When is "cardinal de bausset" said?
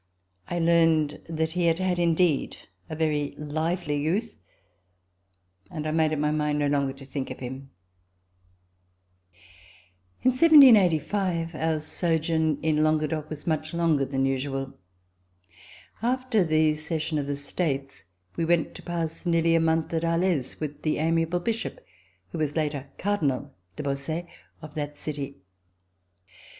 22.97-24.25